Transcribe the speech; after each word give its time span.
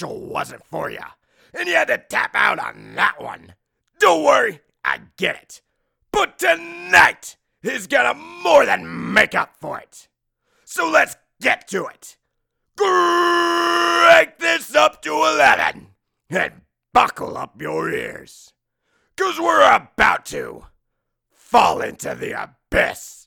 Special 0.00 0.18
wasn't 0.18 0.64
for 0.64 0.90
you, 0.90 0.98
and 1.52 1.68
you 1.68 1.74
had 1.74 1.88
to 1.88 1.98
tap 1.98 2.30
out 2.34 2.58
on 2.58 2.94
that 2.94 3.20
one, 3.20 3.54
don't 3.98 4.24
worry, 4.24 4.60
I 4.82 5.00
get 5.18 5.36
it. 5.36 5.60
But 6.10 6.38
tonight 6.38 7.36
he's 7.62 7.86
gonna 7.86 8.14
more 8.14 8.64
than 8.64 9.12
make 9.12 9.34
up 9.34 9.50
for 9.60 9.78
it. 9.78 10.08
So 10.64 10.88
let's 10.88 11.16
get 11.42 11.68
to 11.68 11.84
it. 11.84 12.16
Crank 12.78 14.38
this 14.38 14.74
up 14.74 15.02
to 15.02 15.12
11 15.12 15.88
and 16.30 16.62
buckle 16.94 17.36
up 17.36 17.60
your 17.60 17.92
ears. 17.92 18.54
Cause 19.18 19.38
we're 19.38 19.70
about 19.70 20.24
to 20.26 20.64
fall 21.30 21.82
into 21.82 22.14
the 22.14 22.32
abyss. 22.42 23.19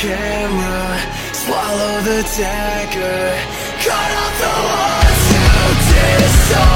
camera 0.00 0.98
Swallow 1.34 2.00
the 2.00 2.22
dagger 2.38 3.36
Cut 3.84 4.10
off 4.22 4.34
the 4.40 4.54
ones 4.64 5.22
who 5.30 5.44
dishonor 5.92 6.69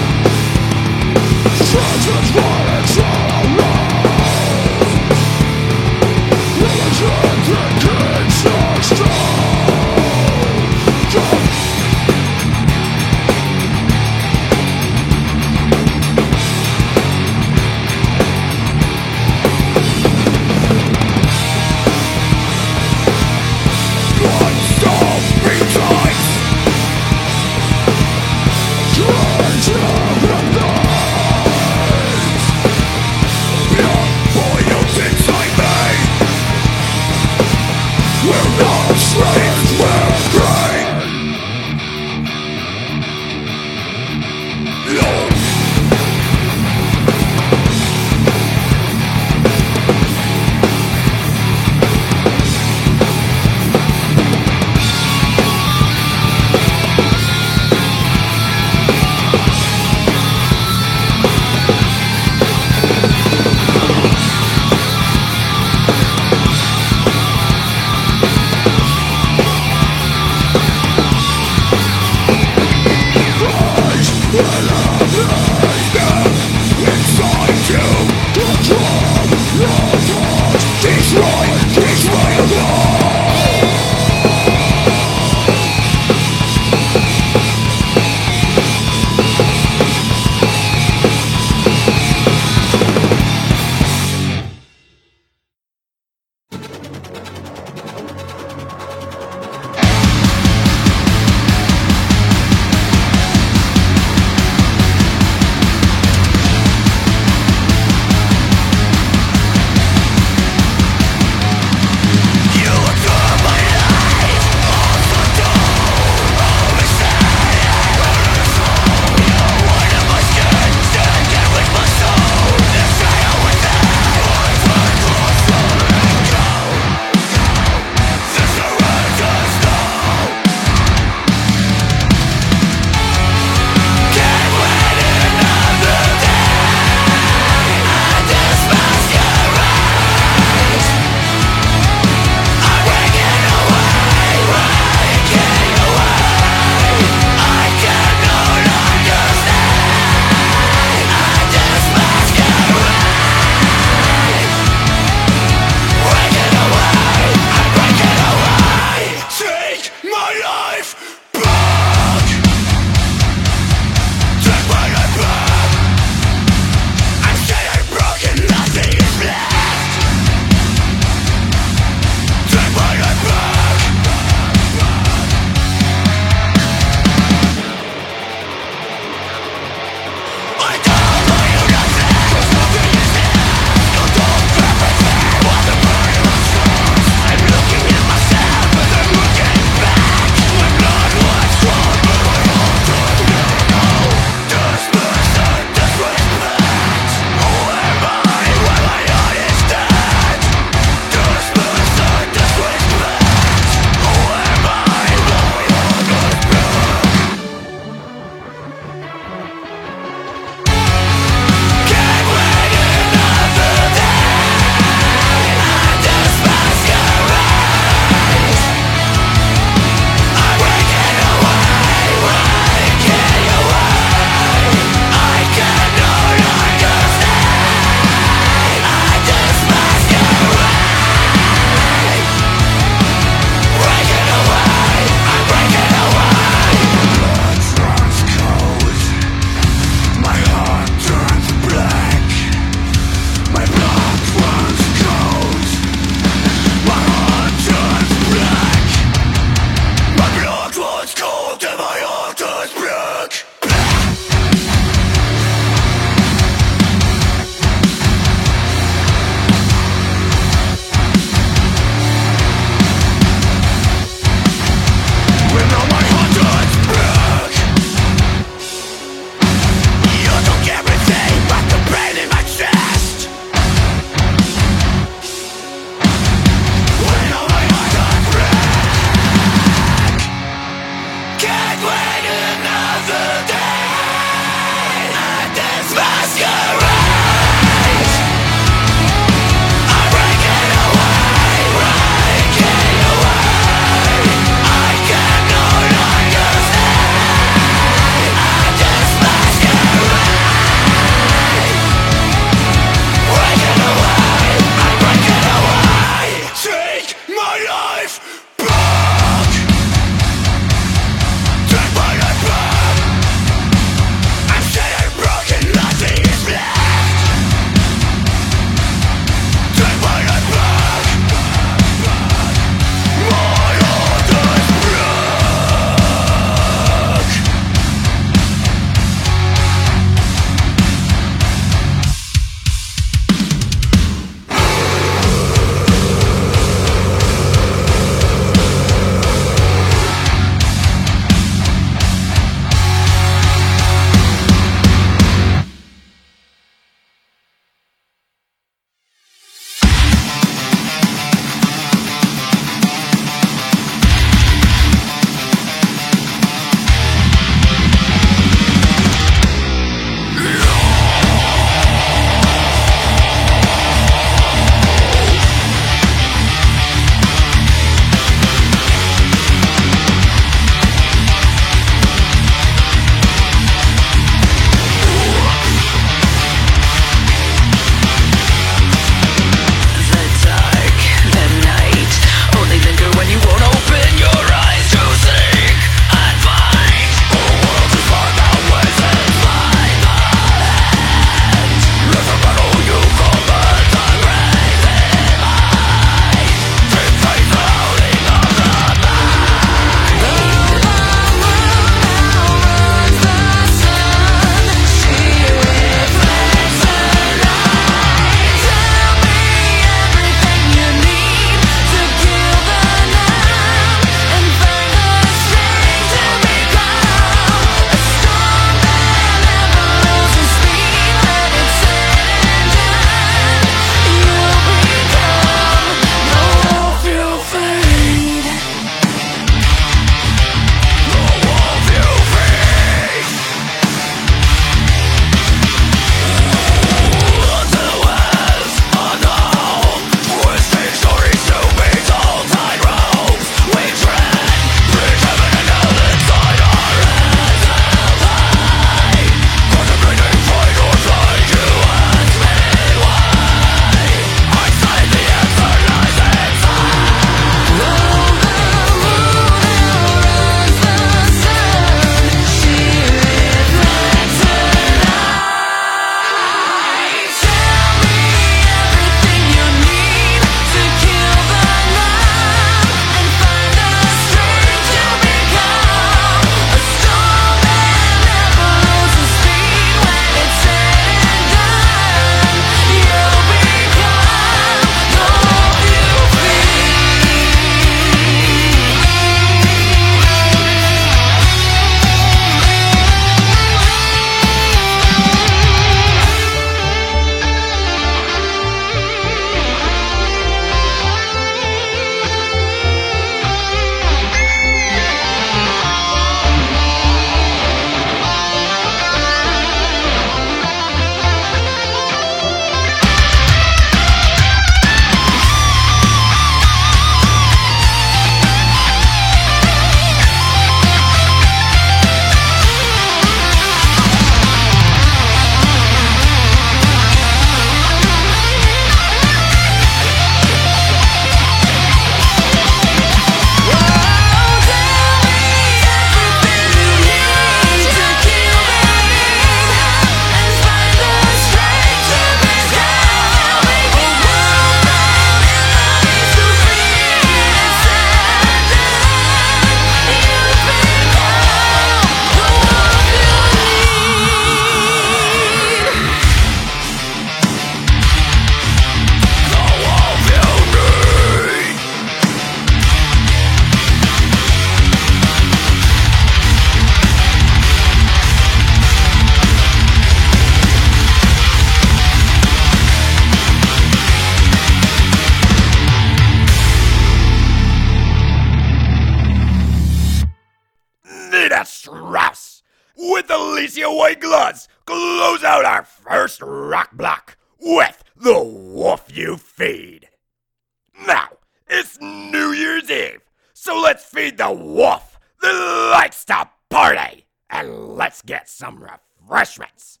some 598.60 598.78
refreshments. 598.78 600.00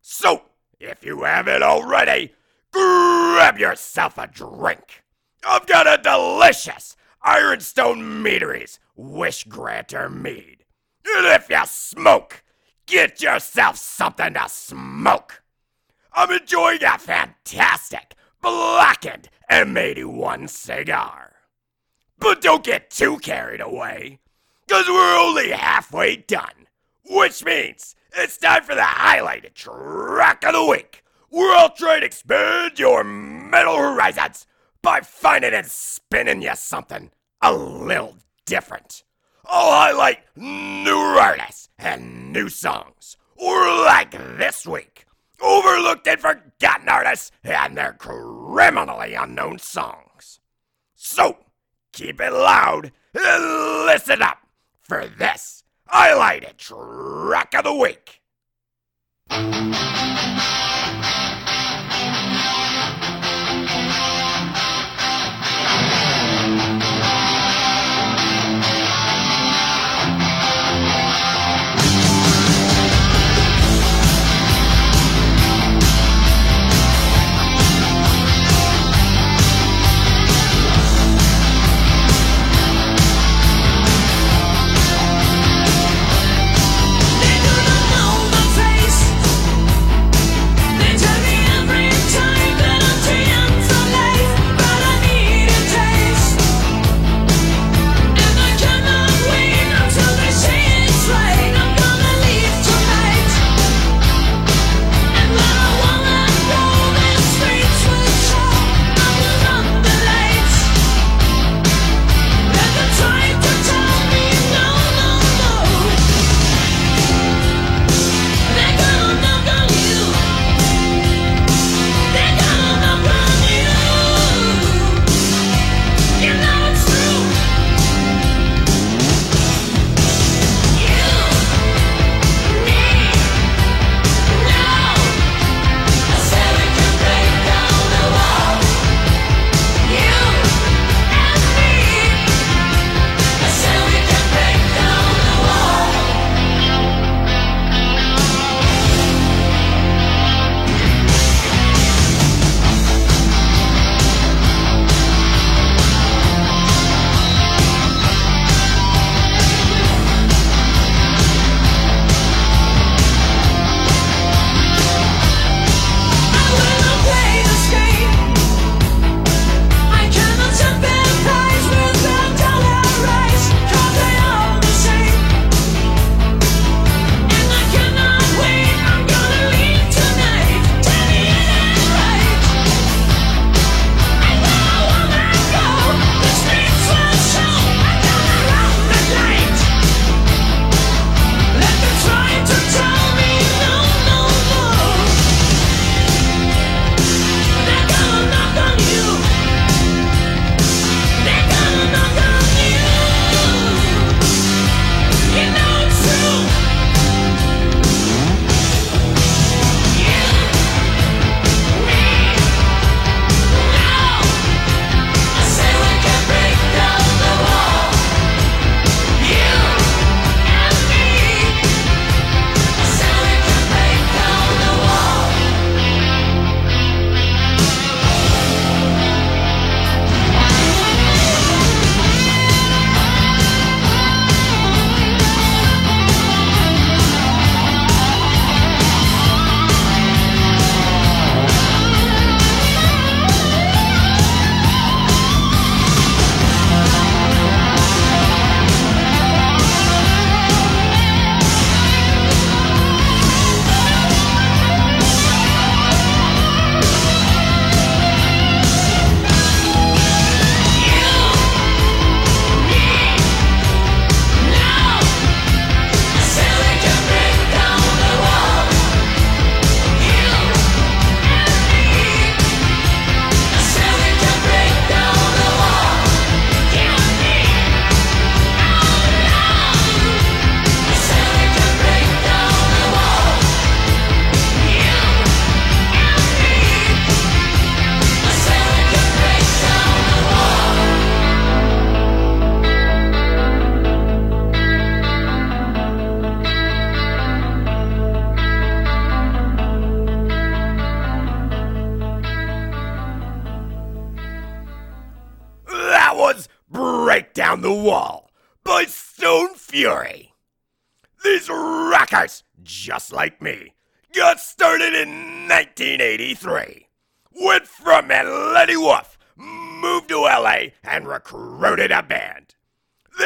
So, 0.00 0.42
if 0.78 1.04
you 1.04 1.24
haven't 1.24 1.64
already, 1.64 2.34
grab 2.72 3.58
yourself 3.58 4.16
a 4.16 4.28
drink. 4.28 5.02
I've 5.44 5.66
got 5.66 5.88
a 5.88 6.00
delicious 6.00 6.96
Ironstone 7.20 8.22
Meaderies 8.22 8.78
Wish 8.94 9.42
Granter 9.44 10.08
mead. 10.08 10.58
And 11.04 11.26
if 11.26 11.50
you 11.50 11.60
smoke, 11.66 12.44
get 12.86 13.20
yourself 13.20 13.76
something 13.76 14.34
to 14.34 14.48
smoke. 14.48 15.42
I'm 16.12 16.30
enjoying 16.30 16.84
a 16.84 16.98
fantastic 16.98 18.14
blackened 18.40 19.28
M81 19.50 20.48
cigar. 20.48 21.32
But 22.20 22.40
don't 22.40 22.62
get 22.62 22.90
too 22.90 23.18
carried 23.18 23.60
away, 23.60 24.20
because 24.64 24.86
we're 24.86 25.18
only 25.18 25.50
halfway 25.50 26.16
done, 26.16 26.68
which 27.04 27.44
means 27.44 27.95
it's 28.16 28.38
time 28.38 28.62
for 28.62 28.74
the 28.74 28.80
highlighted 28.80 29.54
track 29.54 30.44
of 30.44 30.54
the 30.54 30.64
week, 30.64 31.04
where 31.28 31.56
I'll 31.56 31.70
try 31.70 32.00
to 32.00 32.06
expand 32.06 32.78
your 32.78 33.04
metal 33.04 33.76
horizons 33.76 34.46
by 34.82 35.00
finding 35.00 35.52
and 35.52 35.66
spinning 35.66 36.42
you 36.42 36.54
something 36.54 37.10
a 37.42 37.52
little 37.52 38.16
different. 38.46 39.04
I'll 39.44 39.70
highlight 39.70 40.20
new 40.34 40.96
artists 41.20 41.68
and 41.78 42.32
new 42.32 42.48
songs, 42.48 43.16
or 43.36 43.60
like 43.84 44.12
this 44.38 44.66
week, 44.66 45.06
overlooked 45.40 46.06
and 46.08 46.20
forgotten 46.20 46.88
artists 46.88 47.30
and 47.44 47.76
their 47.76 47.92
criminally 47.92 49.14
unknown 49.14 49.58
songs. 49.58 50.40
So, 50.94 51.36
keep 51.92 52.20
it 52.20 52.32
loud 52.32 52.92
and 53.14 53.86
listen 53.86 54.22
up 54.22 54.38
for 54.80 55.06
this 55.06 55.64
highlighted 55.88 56.56
track 56.56 57.54
of 57.54 57.64
the 57.64 57.74
week. 57.74 58.20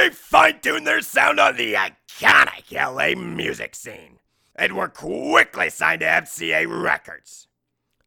They 0.01 0.09
fine 0.09 0.61
tuned 0.61 0.86
their 0.86 1.03
sound 1.03 1.38
on 1.38 1.59
the 1.59 1.76
uh, 1.76 1.90
iconic 2.09 2.72
LA 2.72 3.20
music 3.20 3.74
scene 3.74 4.18
and 4.57 4.72
were 4.72 4.88
quickly 4.88 5.68
signed 5.68 6.01
to 6.01 6.07
MCA 6.07 6.66
Records. 6.82 7.48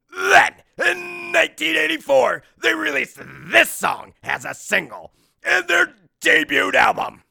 Then, 0.10 0.56
in 0.80 1.32
1984, 1.32 2.42
they 2.64 2.74
released 2.74 3.20
this 3.52 3.70
song 3.70 4.14
as 4.24 4.44
a 4.44 4.56
single 4.56 5.12
and 5.44 5.68
their 5.68 5.94
debut 6.20 6.72
album. 6.74 7.22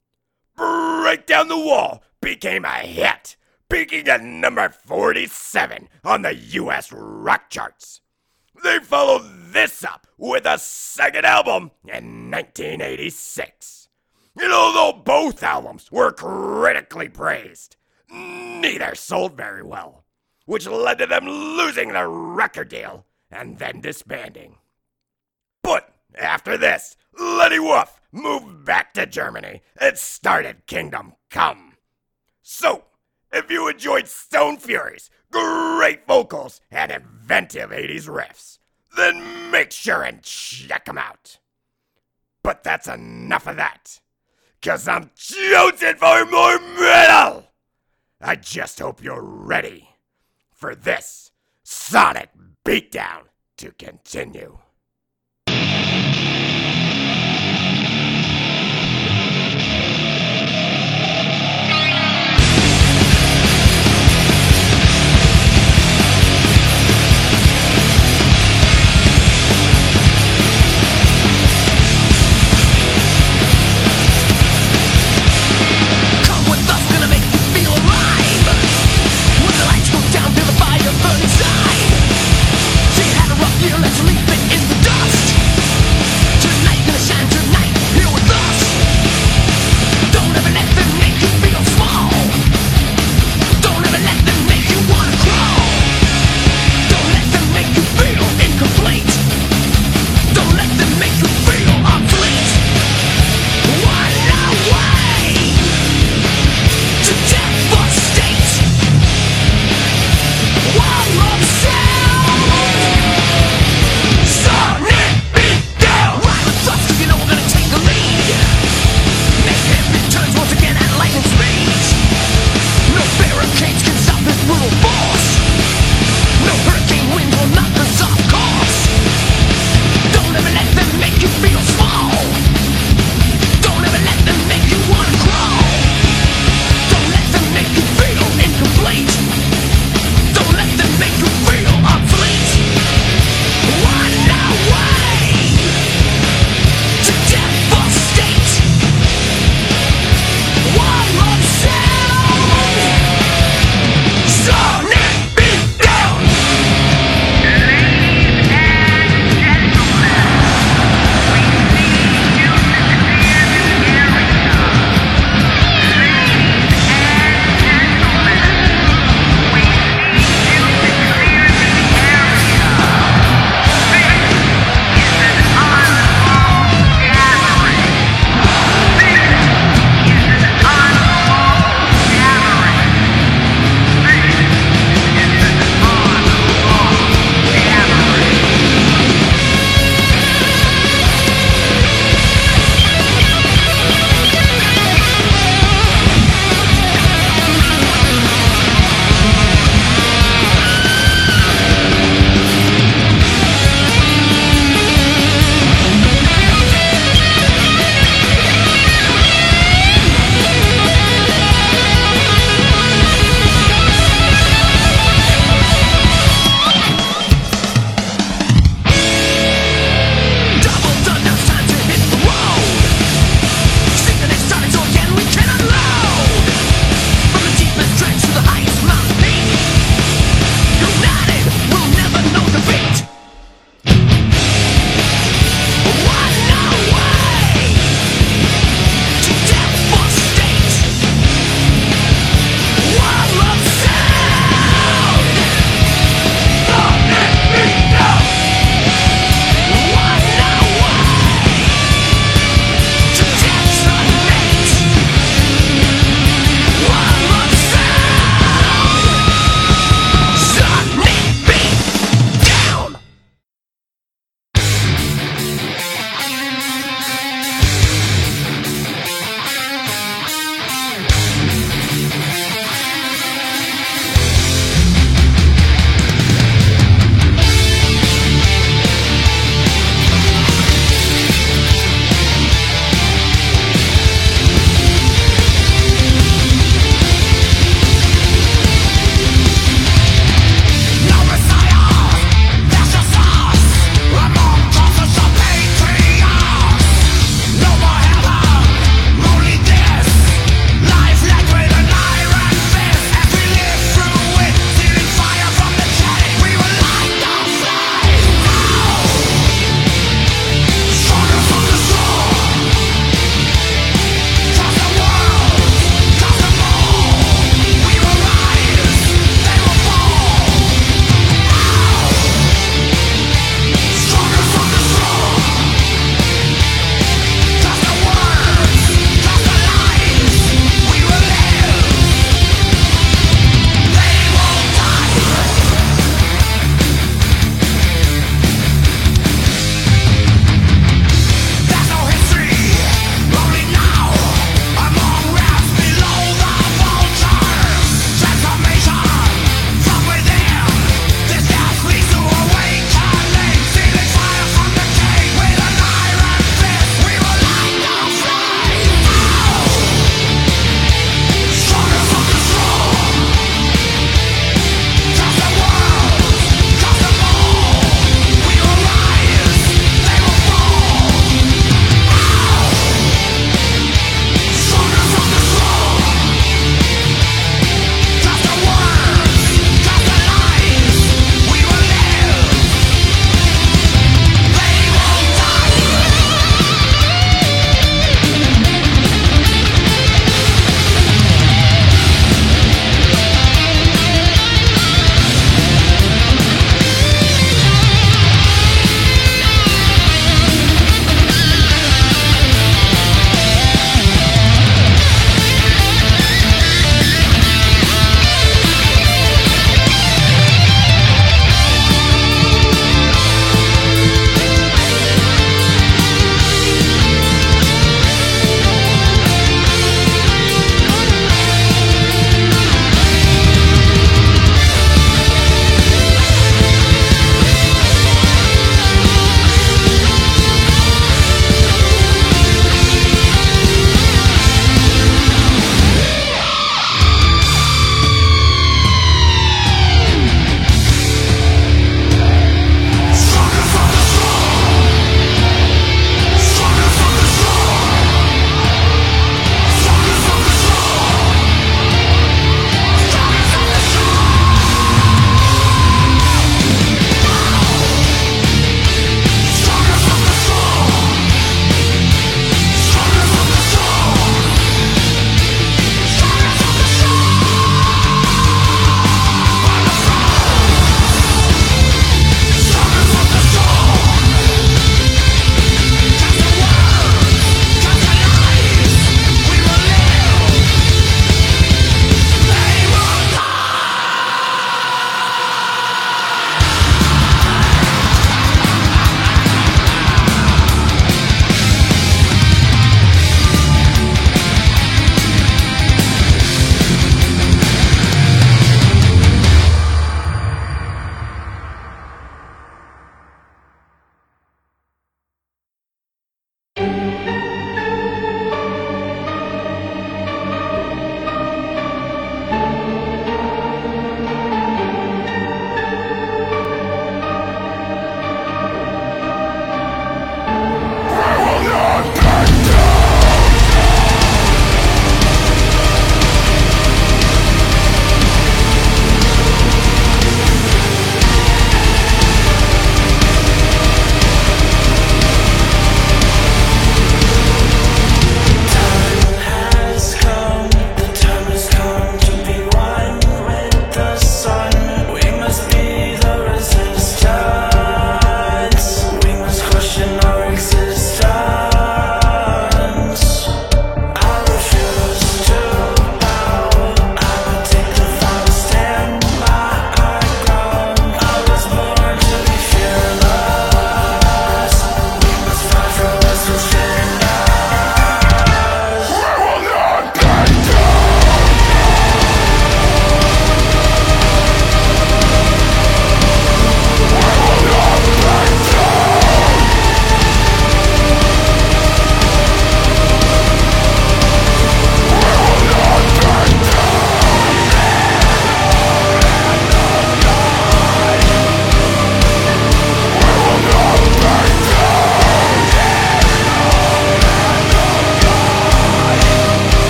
Break 0.54 1.26
Down 1.26 1.48
the 1.48 1.58
Wall 1.58 2.04
became 2.20 2.64
a 2.64 2.86
hit, 2.86 3.34
peaking 3.68 4.06
at 4.06 4.22
number 4.22 4.68
47 4.68 5.88
on 6.04 6.22
the 6.22 6.36
US 6.36 6.92
rock 6.92 7.50
charts. 7.50 8.00
They 8.62 8.78
followed 8.78 9.28
this 9.52 9.82
up 9.82 10.06
with 10.16 10.46
a 10.46 10.56
second 10.56 11.26
album 11.26 11.72
in 11.84 12.30
1986. 12.30 13.81
And 14.40 14.52
although 14.52 14.98
both 14.98 15.42
albums 15.42 15.92
were 15.92 16.12
critically 16.12 17.08
praised, 17.08 17.76
neither 18.10 18.94
sold 18.94 19.36
very 19.36 19.62
well, 19.62 20.04
which 20.46 20.66
led 20.66 20.98
to 20.98 21.06
them 21.06 21.28
losing 21.28 21.92
their 21.92 22.08
record 22.08 22.68
deal 22.68 23.04
and 23.30 23.58
then 23.58 23.80
disbanding. 23.80 24.56
But 25.62 25.94
after 26.14 26.56
this, 26.56 26.96
Lenny 27.18 27.58
Wolf 27.58 28.00
moved 28.10 28.64
back 28.64 28.94
to 28.94 29.06
Germany 29.06 29.62
and 29.80 29.96
started 29.98 30.66
Kingdom 30.66 31.14
Come. 31.30 31.76
So, 32.42 32.84
if 33.32 33.50
you 33.50 33.68
enjoyed 33.68 34.08
Stone 34.08 34.58
Fury's 34.58 35.10
great 35.30 36.06
vocals 36.06 36.60
and 36.70 36.92
inventive 36.92 37.70
80s 37.70 38.08
riffs, 38.08 38.58
then 38.96 39.50
make 39.50 39.72
sure 39.72 40.02
and 40.02 40.22
check 40.22 40.84
them 40.84 40.98
out. 40.98 41.38
But 42.42 42.62
that's 42.62 42.88
enough 42.88 43.46
of 43.46 43.56
that, 43.56 44.00
cause 44.62 44.86
I'm 44.88 45.10
jonesing 45.16 45.98
for 45.98 46.24
more 46.30 46.58
metal! 46.80 47.48
I 48.20 48.36
just 48.36 48.78
hope 48.78 49.02
you're 49.02 49.22
ready 49.22 49.88
for 50.52 50.74
this 50.74 51.32
Sonic 51.64 52.30
Beatdown 52.64 53.24
to 53.56 53.72
continue. 53.72 54.58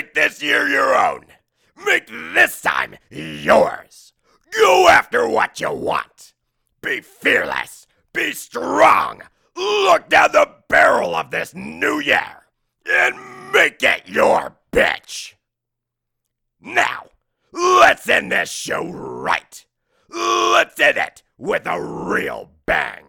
Make 0.00 0.14
this 0.14 0.42
year 0.42 0.66
your 0.66 0.96
own. 0.96 1.26
Make 1.84 2.06
this 2.08 2.62
time 2.62 2.96
yours. 3.10 4.14
Go 4.50 4.88
after 4.88 5.28
what 5.28 5.60
you 5.60 5.70
want. 5.74 6.32
Be 6.80 7.02
fearless. 7.02 7.86
Be 8.14 8.32
strong. 8.32 9.20
Look 9.54 10.08
down 10.08 10.32
the 10.32 10.48
barrel 10.70 11.14
of 11.14 11.30
this 11.30 11.54
new 11.54 12.00
year 12.00 12.46
and 12.90 13.52
make 13.52 13.82
it 13.82 14.08
your 14.08 14.56
bitch. 14.72 15.34
Now, 16.62 17.08
let's 17.52 18.08
end 18.08 18.32
this 18.32 18.50
show 18.50 18.90
right. 18.90 19.66
Let's 20.08 20.80
end 20.80 20.96
it 20.96 21.22
with 21.36 21.66
a 21.66 21.78
real 21.78 22.52
bang. 22.64 23.04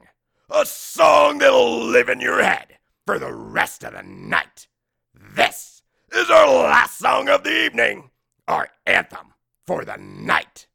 A 0.50 0.66
song 0.66 1.38
that'll 1.38 1.86
live 1.86 2.10
in 2.10 2.20
your 2.20 2.44
head 2.44 2.80
for 3.06 3.18
the 3.18 3.34
rest 3.34 3.86
of 3.86 3.94
the 3.94 4.04
night. 4.04 4.68
This 5.16 5.71
is 6.14 6.30
our 6.30 6.48
last 6.48 6.98
song 6.98 7.30
of 7.30 7.44
the 7.44 7.66
evening, 7.66 8.10
our 8.48 8.70
anthem 8.86 9.34
for 9.66 9.86
the 9.86 9.98
night. 9.98 10.68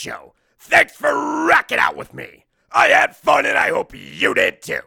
Show. 0.00 0.32
Thanks 0.58 0.96
for 0.96 1.12
rocking 1.46 1.78
out 1.78 1.94
with 1.94 2.14
me. 2.14 2.46
I 2.72 2.86
had 2.88 3.14
fun 3.14 3.44
and 3.44 3.58
I 3.58 3.68
hope 3.68 3.92
you 3.94 4.32
did 4.32 4.62
too. 4.62 4.80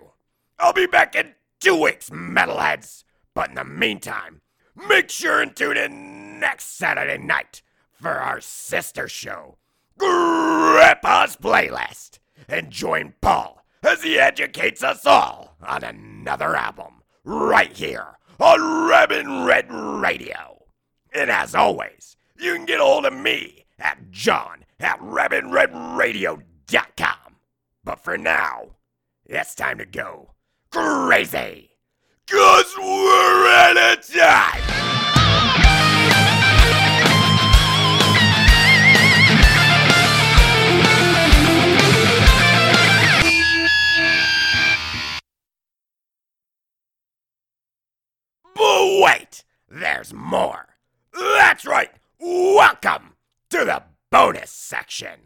I'll 0.57 0.73
be 0.73 0.87
back 0.87 1.15
in 1.15 1.35
two 1.59 1.79
weeks, 1.79 2.09
metalheads. 2.09 3.03
But 3.35 3.49
in 3.49 3.55
the 3.55 3.63
meantime, 3.63 4.41
make 4.87 5.11
sure 5.11 5.39
and 5.39 5.55
tune 5.55 5.77
in 5.77 6.39
next 6.39 6.77
Saturday 6.77 7.19
night 7.23 7.61
for 7.91 8.09
our 8.09 8.41
sister 8.41 9.07
show, 9.07 9.59
Grandpa's 9.99 11.35
Playlist. 11.35 12.17
And 12.47 12.71
join 12.71 13.13
Paul 13.21 13.63
as 13.83 14.01
he 14.01 14.17
educates 14.17 14.83
us 14.83 15.05
all 15.05 15.55
on 15.61 15.83
another 15.83 16.55
album 16.55 17.03
right 17.23 17.71
here 17.71 18.17
on 18.39 18.89
Rabbit 18.89 19.19
In 19.19 19.45
Red 19.45 19.71
Radio. 19.71 20.63
And 21.13 21.29
as 21.29 21.53
always, 21.53 22.17
you 22.39 22.55
can 22.55 22.65
get 22.65 22.79
a 22.79 22.83
hold 22.83 23.05
of 23.05 23.13
me 23.13 23.65
at 23.79 24.11
john 24.11 24.62
at 24.83 24.99
rabbitinredradio.com. 24.99 27.35
But 27.83 27.99
for 27.99 28.17
now, 28.17 28.75
it's 29.25 29.55
time 29.55 29.79
to 29.79 29.85
go 29.85 30.31
crazy. 30.71 31.71
Cause 32.29 32.73
we're 32.77 33.47
out 33.47 33.77
of 33.77 34.05
time. 34.07 34.61
But 48.55 49.01
wait, 49.01 49.43
there's 49.69 50.13
more. 50.13 50.67
That's 51.13 51.65
right. 51.65 51.91
Welcome 52.19 53.15
to 53.49 53.65
the 53.65 53.83
bonus 54.13 54.51
section. 54.51 55.21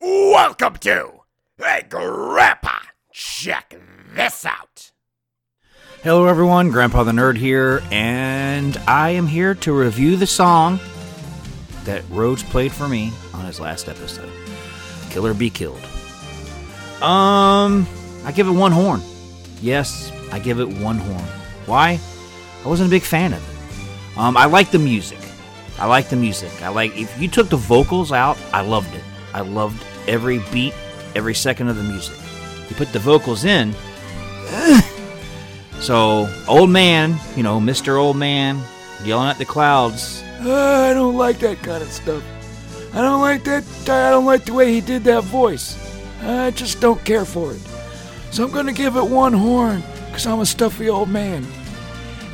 Welcome 0.00 0.74
to 0.78 1.20
Hey 1.56 1.84
Grandpa. 1.88 2.78
Check 3.12 3.76
this 4.16 4.44
out. 4.44 4.90
Hello, 6.02 6.26
everyone. 6.26 6.72
Grandpa 6.72 7.04
the 7.04 7.12
Nerd 7.12 7.36
here, 7.36 7.80
and 7.92 8.76
I 8.88 9.10
am 9.10 9.28
here 9.28 9.54
to 9.54 9.72
review 9.72 10.16
the 10.16 10.26
song 10.26 10.80
that 11.84 12.02
Rhoades 12.06 12.42
played 12.42 12.72
for 12.72 12.88
me 12.88 13.12
on 13.34 13.44
his 13.44 13.60
last 13.60 13.88
episode 13.88 14.32
Killer 15.10 15.32
Be 15.32 15.48
Killed. 15.48 15.84
Um, 17.00 17.86
I 18.24 18.32
give 18.34 18.48
it 18.48 18.50
one 18.50 18.72
horn. 18.72 19.00
Yes, 19.62 20.10
I 20.32 20.40
give 20.40 20.58
it 20.58 20.66
one 20.80 20.98
horn. 20.98 21.24
Why? 21.66 22.00
I 22.64 22.68
wasn't 22.68 22.88
a 22.88 22.90
big 22.90 23.02
fan 23.02 23.32
of 23.32 23.48
it. 23.48 24.18
Um, 24.18 24.36
I 24.36 24.46
like 24.46 24.72
the 24.72 24.80
music. 24.80 25.23
I 25.78 25.86
like 25.86 26.08
the 26.08 26.16
music. 26.16 26.50
I 26.62 26.68
like 26.68 26.96
if 26.96 27.20
you 27.20 27.28
took 27.28 27.48
the 27.48 27.56
vocals 27.56 28.12
out, 28.12 28.38
I 28.52 28.60
loved 28.62 28.94
it. 28.94 29.02
I 29.32 29.40
loved 29.40 29.84
every 30.06 30.38
beat, 30.52 30.74
every 31.14 31.34
second 31.34 31.68
of 31.68 31.76
the 31.76 31.82
music. 31.82 32.16
You 32.68 32.76
put 32.76 32.92
the 32.92 32.98
vocals 32.98 33.44
in, 33.44 33.74
so 35.80 36.32
old 36.48 36.70
man, 36.70 37.16
you 37.36 37.42
know, 37.42 37.60
Mr. 37.60 37.98
Old 37.98 38.16
Man, 38.16 38.60
yelling 39.04 39.28
at 39.28 39.38
the 39.38 39.44
clouds. 39.44 40.22
"Uh, 40.40 40.88
I 40.90 40.94
don't 40.94 41.16
like 41.16 41.38
that 41.40 41.62
kind 41.62 41.82
of 41.82 41.90
stuff. 41.90 42.22
I 42.94 43.02
don't 43.02 43.20
like 43.20 43.44
that. 43.44 43.64
I 43.88 44.10
don't 44.10 44.24
like 44.24 44.44
the 44.44 44.54
way 44.54 44.72
he 44.72 44.80
did 44.80 45.04
that 45.04 45.24
voice. 45.24 45.76
I 46.22 46.52
just 46.52 46.80
don't 46.80 47.02
care 47.04 47.24
for 47.24 47.52
it. 47.52 47.60
So 48.30 48.44
I'm 48.44 48.50
gonna 48.52 48.72
give 48.72 48.96
it 48.96 49.04
one 49.04 49.32
horn, 49.32 49.82
cause 50.12 50.26
I'm 50.26 50.40
a 50.40 50.46
stuffy 50.46 50.88
old 50.88 51.08
man. 51.08 51.44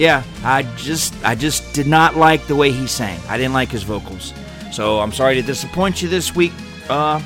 Yeah, 0.01 0.25
I 0.43 0.63
just 0.79 1.15
I 1.23 1.35
just 1.35 1.75
did 1.75 1.87
not 1.87 2.17
like 2.17 2.47
the 2.47 2.57
way 2.57 2.73
he 2.73 2.87
sang. 2.87 3.21
I 3.29 3.37
didn't 3.37 3.53
like 3.53 3.69
his 3.69 3.83
vocals. 3.83 4.33
So 4.73 4.99
I'm 4.99 5.13
sorry 5.13 5.35
to 5.35 5.43
disappoint 5.43 6.01
you 6.01 6.09
this 6.09 6.35
week, 6.35 6.53
uh, 6.89 7.21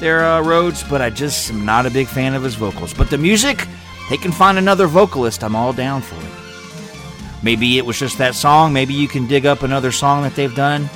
there, 0.00 0.24
uh, 0.24 0.40
Rhoades, 0.40 0.88
but 0.88 1.02
I 1.02 1.10
just 1.10 1.50
am 1.50 1.66
not 1.66 1.84
a 1.84 1.90
big 1.90 2.06
fan 2.06 2.32
of 2.32 2.42
his 2.42 2.54
vocals. 2.54 2.94
But 2.94 3.10
the 3.10 3.18
music, 3.18 3.68
they 4.08 4.16
can 4.16 4.32
find 4.32 4.56
another 4.56 4.86
vocalist. 4.86 5.44
I'm 5.44 5.54
all 5.54 5.74
down 5.74 6.00
for 6.00 6.14
it. 6.14 7.42
Maybe 7.42 7.76
it 7.76 7.84
was 7.84 7.98
just 7.98 8.16
that 8.16 8.34
song. 8.34 8.72
Maybe 8.72 8.94
you 8.94 9.06
can 9.06 9.26
dig 9.26 9.44
up 9.44 9.62
another 9.62 9.92
song 9.92 10.22
that 10.22 10.34
they've 10.34 10.56
done 10.56 10.88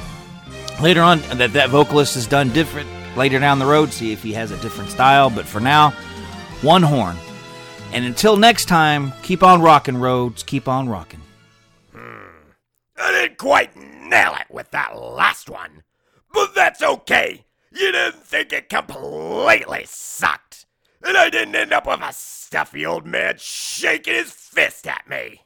later 0.81 1.03
on 1.03 1.21
that 1.35 1.53
that 1.53 1.69
vocalist 1.69 2.15
has 2.15 2.27
done 2.27 2.49
different 2.55 2.89
later 3.19 3.39
down 3.39 3.59
the 3.59 3.67
road. 3.67 3.93
See 3.93 4.13
if 4.13 4.23
he 4.23 4.33
has 4.33 4.51
a 4.51 4.57
different 4.63 4.89
style. 4.89 5.29
But 5.29 5.45
for 5.45 5.61
now, 5.61 5.91
one 6.63 6.83
horn. 6.83 7.19
And 7.93 8.07
until 8.07 8.39
next 8.39 8.67
time, 8.67 9.13
keep 9.23 9.43
on 9.43 9.61
rocking, 9.61 9.97
Rhoades. 9.97 10.47
Keep 10.47 10.67
on 10.67 10.89
rocking. 10.89 11.21
Hmm. 11.93 12.25
I 12.97 13.13
didn't 13.13 13.37
quite 13.37 13.77
nail 13.77 14.35
it 14.41 14.47
with 14.51 14.71
that 14.71 14.97
last 14.99 15.51
one. 15.51 15.83
But 16.33 16.55
that's 16.55 16.83
okay. 16.83 17.45
You 17.71 17.93
didn't 17.93 18.23
think 18.25 18.53
it 18.53 18.71
completely 18.71 19.83
sucked. 19.87 20.65
And 21.05 21.19
I 21.19 21.29
didn't 21.29 21.55
end 21.55 21.73
up 21.73 21.87
with 21.87 22.01
a 22.01 22.13
stuffy 22.13 22.87
old 22.87 23.07
man 23.07 23.35
shaking 23.39 24.15
his 24.15 24.33
fist 24.33 24.87
at 24.87 25.07
me. 25.07 25.43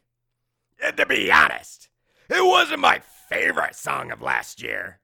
And 0.80 0.96
to 0.98 1.06
be 1.06 1.32
honest, 1.32 1.88
it 2.28 2.44
wasn't 2.44 2.80
my 2.80 3.00
favorite 3.28 3.74
song 3.74 4.12
of 4.12 4.22
last 4.22 4.62
year. 4.62 5.00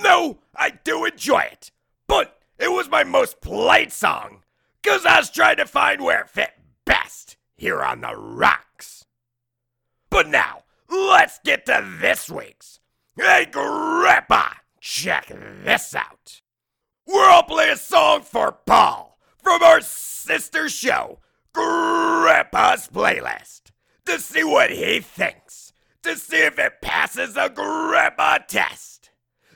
No, 0.00 0.38
I 0.56 0.70
do 0.70 1.04
enjoy 1.04 1.40
it. 1.40 1.70
But 2.06 2.38
it 2.58 2.72
was 2.72 2.88
my 2.88 3.04
most 3.04 3.42
played 3.42 3.92
song. 3.92 4.42
Cause 4.82 5.04
I 5.04 5.18
was 5.18 5.28
trying 5.28 5.56
to 5.56 5.66
find 5.66 6.00
where 6.00 6.20
it 6.20 6.30
fit 6.30 6.52
best 6.88 7.36
here 7.54 7.82
on 7.82 8.00
the 8.00 8.16
rocks. 8.16 9.04
But 10.10 10.26
now, 10.26 10.62
let's 10.88 11.38
get 11.44 11.66
to 11.66 11.86
this 12.00 12.30
week's. 12.30 12.80
Hey, 13.14 13.46
Grandpa, 13.50 14.48
check 14.80 15.30
this 15.64 15.94
out. 15.94 16.40
We're 17.06 17.28
all 17.28 17.42
playing 17.42 17.74
a 17.74 17.76
song 17.76 18.22
for 18.22 18.52
Paul 18.52 19.18
from 19.36 19.62
our 19.62 19.82
sister 19.82 20.68
show, 20.68 21.18
Grandpa's 21.52 22.88
Playlist, 22.88 23.72
to 24.06 24.18
see 24.18 24.44
what 24.44 24.70
he 24.70 25.00
thinks, 25.00 25.72
to 26.02 26.16
see 26.16 26.38
if 26.44 26.58
it 26.58 26.80
passes 26.80 27.36
a 27.36 27.50
Grandpa 27.50 28.38
test, 28.38 29.10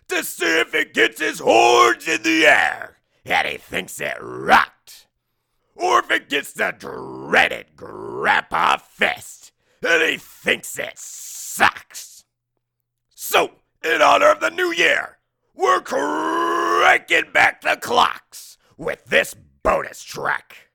to 0.08 0.22
see 0.22 0.60
if 0.60 0.74
it 0.74 0.92
gets 0.92 1.20
his 1.20 1.38
horns 1.38 2.06
in 2.06 2.22
the 2.22 2.46
air 2.46 2.98
and 3.24 3.46
he 3.46 3.56
thinks 3.56 4.00
it 4.00 4.16
rocked 4.20 5.01
or 5.74 6.00
if 6.00 6.10
it 6.10 6.28
gets 6.28 6.52
the 6.52 6.74
dreaded 6.76 7.66
grandpa 7.76 8.76
fist 8.76 9.52
and 9.82 10.02
he 10.02 10.16
thinks 10.16 10.78
it 10.78 10.96
sucks. 10.96 12.24
So, 13.14 13.52
in 13.82 14.00
honor 14.02 14.30
of 14.30 14.40
the 14.40 14.50
new 14.50 14.72
year, 14.72 15.18
we're 15.54 15.80
cranking 15.80 17.32
back 17.32 17.60
the 17.60 17.76
clocks 17.76 18.58
with 18.76 19.04
this 19.06 19.34
bonus 19.62 20.02
track. 20.02 20.70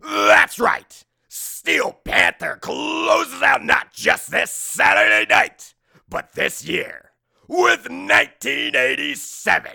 That's 0.00 0.58
right, 0.58 1.04
Steel 1.28 1.92
Panther 2.04 2.58
closes 2.60 3.42
out 3.42 3.64
not 3.64 3.92
just 3.92 4.30
this 4.30 4.50
Saturday 4.50 5.26
night, 5.28 5.74
but 6.08 6.32
this 6.34 6.64
year 6.64 7.10
with 7.48 7.88
1987. 7.88 9.70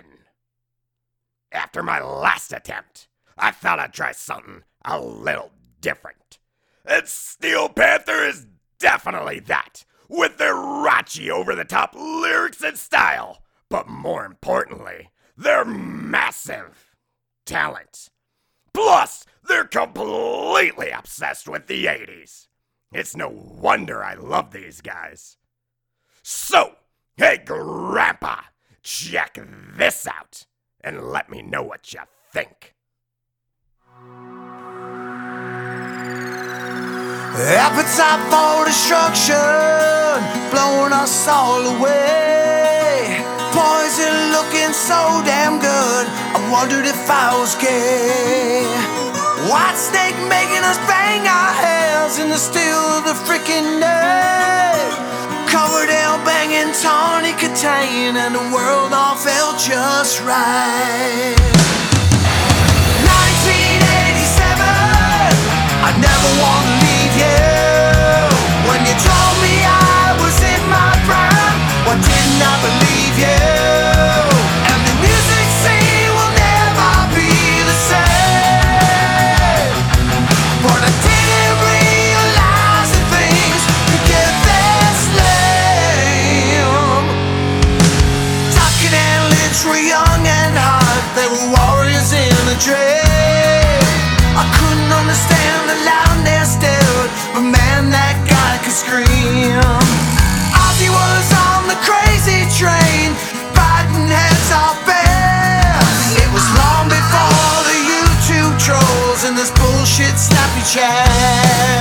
After 1.52 1.82
my 1.82 2.00
last 2.00 2.52
attempt, 2.52 3.08
I 3.40 3.50
thought 3.50 3.80
I'd 3.80 3.92
try 3.92 4.12
something 4.12 4.62
a 4.84 5.00
little 5.00 5.50
different. 5.80 6.38
And 6.84 7.08
Steel 7.08 7.68
Panther 7.68 8.24
is 8.24 8.46
definitely 8.78 9.40
that, 9.40 9.84
with 10.08 10.38
their 10.38 10.54
raunchy 10.54 11.30
over 11.30 11.54
the 11.54 11.64
top 11.64 11.94
lyrics 11.94 12.62
and 12.62 12.76
style, 12.76 13.42
but 13.68 13.88
more 13.88 14.24
importantly, 14.24 15.10
their 15.36 15.64
massive 15.64 16.94
talent. 17.46 18.10
Plus, 18.72 19.24
they're 19.46 19.64
completely 19.64 20.90
obsessed 20.90 21.48
with 21.48 21.66
the 21.66 21.86
80s. 21.86 22.48
It's 22.92 23.16
no 23.16 23.28
wonder 23.28 24.02
I 24.02 24.14
love 24.14 24.52
these 24.52 24.80
guys. 24.80 25.36
So, 26.22 26.74
hey, 27.16 27.40
Grandpa, 27.44 28.40
check 28.82 29.38
this 29.76 30.06
out 30.06 30.46
and 30.80 31.10
let 31.10 31.30
me 31.30 31.42
know 31.42 31.62
what 31.62 31.92
you 31.92 32.00
think. 32.32 32.74
Appetite 37.40 38.20
for 38.28 38.64
destruction, 38.66 39.34
blowing 40.52 40.92
us 40.92 41.26
all 41.26 41.62
away. 41.62 43.24
Poison 43.50 44.14
looking 44.30 44.72
so 44.74 45.22
damn 45.24 45.58
good, 45.58 46.06
I 46.36 46.40
wondered 46.52 46.84
if 46.84 47.10
I 47.10 47.32
was 47.38 47.54
gay. 47.56 48.66
Whitesnake 49.48 50.20
making 50.28 50.62
us 50.68 50.78
bang 50.84 51.26
our 51.26 51.52
heads 51.54 52.18
in 52.18 52.28
the 52.28 52.36
still 52.36 52.84
of 52.98 53.04
the 53.04 53.16
freaking 53.24 53.80
night. 53.80 54.92
Covered 55.48 55.88
in 55.88 56.24
banging 56.24 56.72
Tawny 56.82 57.32
Kitaen, 57.40 58.20
and 58.20 58.34
the 58.34 58.46
world 58.54 58.92
all 58.92 59.16
felt 59.16 59.58
just 59.58 60.20
right. 60.22 61.79
Long 110.62 111.79